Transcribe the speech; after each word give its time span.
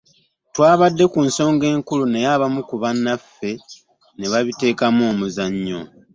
Twabadde 0.53 1.03
ku 1.11 1.19
nsonga 1.27 1.65
nkulu 1.77 2.03
naye 2.11 2.27
abamu 2.35 2.61
ku 2.69 2.75
bannaffe 2.83 3.51
ne 4.17 4.27
babiteekamu 4.31 5.01
omuzannyo 5.11 5.79